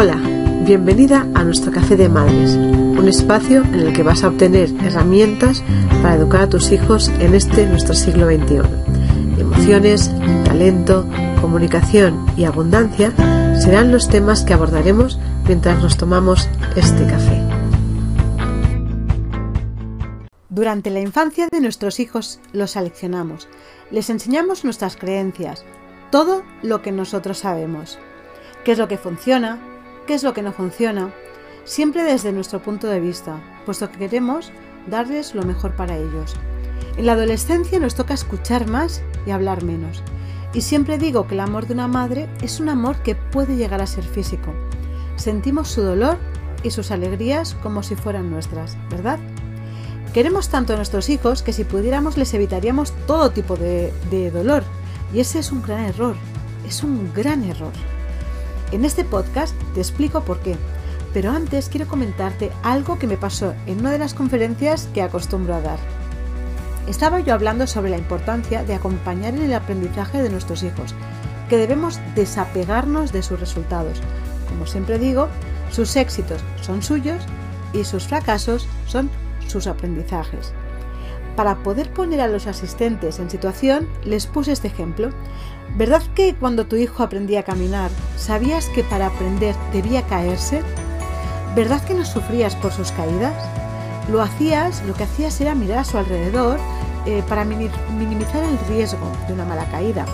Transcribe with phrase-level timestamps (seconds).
[0.00, 0.14] Hola,
[0.64, 5.64] bienvenida a nuestro Café de Madres, un espacio en el que vas a obtener herramientas
[6.02, 8.60] para educar a tus hijos en este nuestro siglo XXI.
[9.40, 10.12] Emociones,
[10.44, 11.04] talento,
[11.40, 13.10] comunicación y abundancia
[13.60, 17.42] serán los temas que abordaremos mientras nos tomamos este café.
[20.48, 23.48] Durante la infancia de nuestros hijos los seleccionamos,
[23.90, 25.64] les enseñamos nuestras creencias,
[26.12, 27.98] todo lo que nosotros sabemos,
[28.62, 29.58] qué es lo que funciona,
[30.08, 31.12] qué es lo que no funciona,
[31.64, 34.50] siempre desde nuestro punto de vista, puesto que queremos
[34.86, 36.34] darles lo mejor para ellos.
[36.96, 40.02] En la adolescencia nos toca escuchar más y hablar menos.
[40.54, 43.82] Y siempre digo que el amor de una madre es un amor que puede llegar
[43.82, 44.54] a ser físico.
[45.16, 46.16] Sentimos su dolor
[46.62, 49.18] y sus alegrías como si fueran nuestras, ¿verdad?
[50.14, 54.62] Queremos tanto a nuestros hijos que si pudiéramos les evitaríamos todo tipo de, de dolor.
[55.12, 56.16] Y ese es un gran error,
[56.66, 57.72] es un gran error.
[58.70, 60.54] En este podcast te explico por qué,
[61.14, 65.54] pero antes quiero comentarte algo que me pasó en una de las conferencias que acostumbro
[65.54, 65.78] a dar.
[66.86, 70.94] Estaba yo hablando sobre la importancia de acompañar en el aprendizaje de nuestros hijos,
[71.48, 74.02] que debemos desapegarnos de sus resultados.
[74.50, 75.28] Como siempre digo,
[75.70, 77.22] sus éxitos son suyos
[77.72, 79.08] y sus fracasos son
[79.46, 80.52] sus aprendizajes.
[81.38, 85.10] Para poder poner a los asistentes en situación, les puse este ejemplo.
[85.76, 90.64] ¿Verdad que cuando tu hijo aprendía a caminar, sabías que para aprender debía caerse?
[91.54, 93.34] ¿Verdad que no sufrías por sus caídas?
[94.10, 96.58] Lo hacías, lo que hacías era mirar a su alrededor
[97.06, 100.06] eh, para minimizar el riesgo de una mala caída.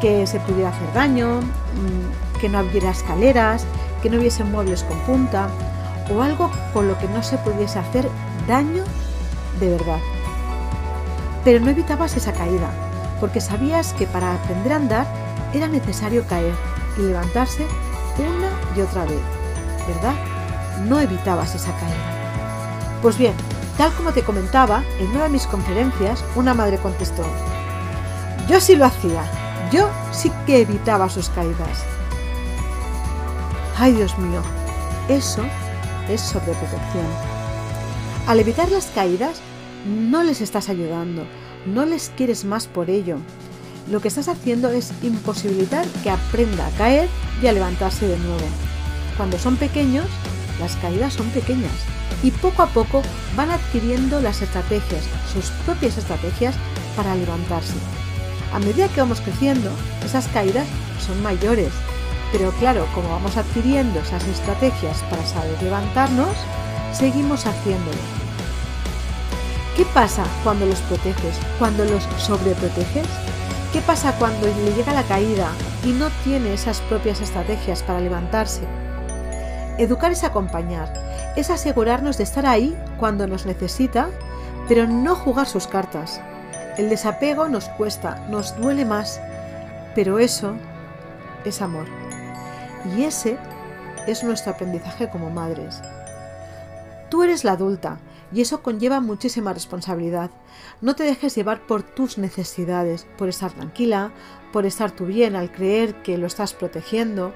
[0.00, 3.66] Que se pudiera hacer daño, mm, que no hubiera escaleras,
[4.02, 5.50] que no hubiese muebles con punta
[6.10, 8.08] o algo con lo que no se pudiese hacer
[8.48, 8.84] daño
[9.60, 10.00] de verdad.
[11.44, 12.70] Pero no evitabas esa caída,
[13.20, 15.06] porque sabías que para aprender a andar
[15.52, 16.54] era necesario caer
[16.98, 17.66] y levantarse
[18.18, 19.20] una y otra vez,
[19.86, 20.14] ¿verdad?
[20.86, 23.00] No evitabas esa caída.
[23.02, 23.34] Pues bien,
[23.78, 27.24] tal como te comentaba, en una de mis conferencias, una madre contestó,
[28.48, 29.22] yo sí lo hacía,
[29.72, 31.84] yo sí que evitaba sus caídas.
[33.78, 34.42] Ay Dios mío,
[35.08, 35.42] eso
[36.08, 37.06] es sobreprotección.
[38.26, 39.40] Al evitar las caídas,
[39.86, 41.24] no les estás ayudando,
[41.66, 43.18] no les quieres más por ello.
[43.90, 47.08] Lo que estás haciendo es imposibilitar que aprenda a caer
[47.42, 48.46] y a levantarse de nuevo.
[49.16, 50.06] Cuando son pequeños,
[50.60, 51.72] las caídas son pequeñas
[52.22, 53.02] y poco a poco
[53.36, 56.54] van adquiriendo las estrategias, sus propias estrategias
[56.96, 57.74] para levantarse.
[58.52, 59.70] A medida que vamos creciendo,
[60.04, 60.66] esas caídas
[61.04, 61.72] son mayores,
[62.32, 66.36] pero claro, como vamos adquiriendo esas estrategias para saber levantarnos,
[66.92, 68.29] seguimos haciéndolo.
[69.76, 71.38] ¿Qué pasa cuando los proteges?
[71.58, 73.06] ¿Cuando los sobreproteges?
[73.72, 75.48] ¿Qué pasa cuando le llega la caída
[75.84, 78.62] y no tiene esas propias estrategias para levantarse?
[79.78, 80.92] Educar es acompañar,
[81.36, 84.10] es asegurarnos de estar ahí cuando nos necesita,
[84.68, 86.20] pero no jugar sus cartas.
[86.76, 89.20] El desapego nos cuesta, nos duele más,
[89.94, 90.54] pero eso
[91.44, 91.86] es amor.
[92.96, 93.38] Y ese
[94.08, 95.80] es nuestro aprendizaje como madres.
[97.08, 97.98] Tú eres la adulta
[98.32, 100.30] y eso conlleva muchísima responsabilidad.
[100.80, 104.12] No te dejes llevar por tus necesidades, por estar tranquila,
[104.52, 107.34] por estar tú bien al creer que lo estás protegiendo,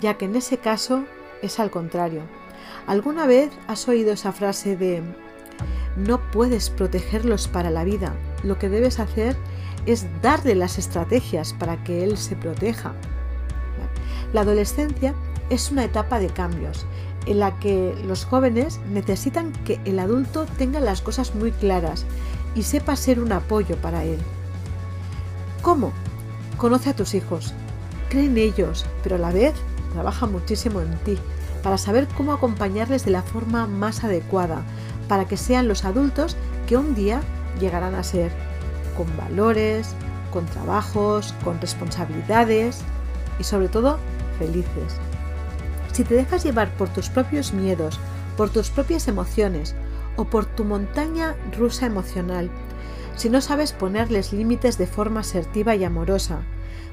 [0.00, 1.04] ya que en ese caso
[1.42, 2.22] es al contrario.
[2.86, 5.02] ¿Alguna vez has oído esa frase de
[5.96, 8.14] no puedes protegerlos para la vida?
[8.42, 9.36] Lo que debes hacer
[9.86, 12.94] es darle las estrategias para que él se proteja.
[14.32, 15.14] La adolescencia
[15.48, 16.86] es una etapa de cambios
[17.26, 22.04] en la que los jóvenes necesitan que el adulto tenga las cosas muy claras
[22.54, 24.18] y sepa ser un apoyo para él.
[25.62, 25.92] ¿Cómo?
[26.56, 27.54] Conoce a tus hijos,
[28.08, 29.54] cree en ellos, pero a la vez
[29.92, 31.18] trabaja muchísimo en ti
[31.62, 34.62] para saber cómo acompañarles de la forma más adecuada,
[35.08, 36.36] para que sean los adultos
[36.66, 37.20] que un día
[37.60, 38.32] llegarán a ser,
[38.96, 39.94] con valores,
[40.32, 42.80] con trabajos, con responsabilidades
[43.38, 43.98] y sobre todo
[44.38, 45.00] felices.
[46.00, 48.00] Si te dejas llevar por tus propios miedos,
[48.38, 49.74] por tus propias emociones
[50.16, 52.50] o por tu montaña rusa emocional,
[53.16, 56.38] si no sabes ponerles límites de forma asertiva y amorosa,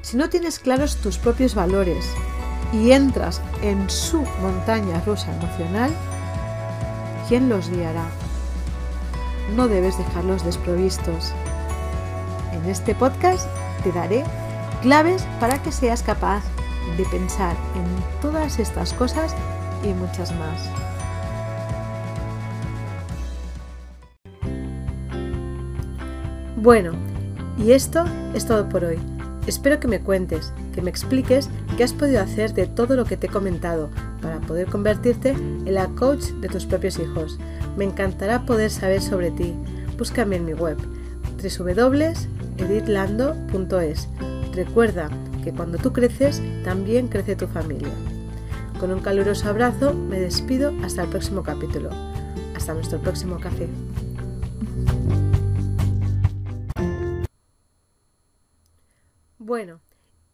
[0.02, 2.04] si no tienes claros tus propios valores
[2.70, 5.90] y entras en su montaña rusa emocional,
[7.28, 8.04] ¿quién los guiará?
[9.56, 11.32] No debes dejarlos desprovistos.
[12.52, 13.48] En este podcast
[13.82, 14.22] te daré
[14.82, 16.42] claves para que seas capaz
[16.96, 17.84] de pensar en
[18.20, 19.34] todas estas cosas
[19.82, 20.70] y muchas más.
[26.56, 26.92] Bueno,
[27.56, 28.04] y esto
[28.34, 28.98] es todo por hoy.
[29.46, 33.16] Espero que me cuentes, que me expliques qué has podido hacer de todo lo que
[33.16, 33.90] te he comentado
[34.20, 37.38] para poder convertirte en la coach de tus propios hijos.
[37.76, 39.54] Me encantará poder saber sobre ti.
[39.96, 40.76] Búscame en mi web
[41.40, 44.08] www.editlando.es.
[44.52, 45.08] Recuerda
[45.42, 47.92] que cuando tú creces, también crece tu familia.
[48.80, 51.90] Con un caluroso abrazo me despido hasta el próximo capítulo.
[52.54, 53.68] Hasta nuestro próximo café.
[59.38, 59.80] Bueno,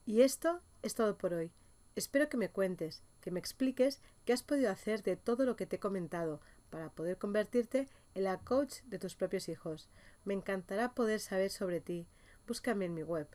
[0.04, 1.52] y esto es todo por hoy.
[1.96, 5.66] Espero que me cuentes, que me expliques qué has podido hacer de todo lo que
[5.66, 9.88] te he comentado para poder convertirte en la coach de tus propios hijos.
[10.24, 12.08] Me encantará poder saber sobre ti.
[12.46, 13.28] Búscame en mi web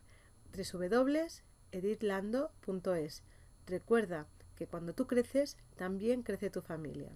[1.72, 3.24] www.editlando.es.
[3.66, 7.12] Recuerda que cuando tú creces, también crece tu familia.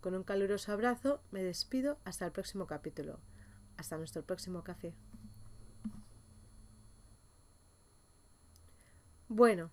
[0.00, 3.20] Con un caluroso abrazo me despido hasta el próximo capítulo.
[3.76, 4.94] Hasta nuestro próximo café.
[9.28, 9.70] Bueno,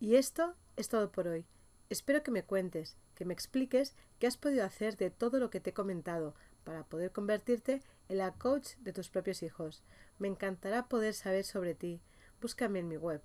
[0.00, 1.46] y esto es todo por hoy.
[1.88, 5.60] Espero que me cuentes, que me expliques qué has podido hacer de todo lo que
[5.60, 6.34] te he comentado
[6.64, 9.82] para poder convertirte en la coach de tus propios hijos.
[10.18, 12.00] Me encantará poder saber sobre ti.
[12.40, 13.22] Búscame en mi web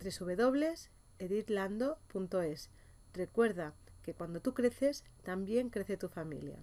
[0.00, 2.70] www.editlando.es.
[3.12, 6.58] Recuerda que cuando tú creces, también crece tu familia.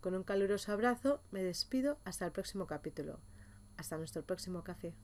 [0.00, 3.20] Con un caluroso abrazo me despido hasta el próximo capítulo.
[3.76, 4.94] Hasta nuestro próximo café.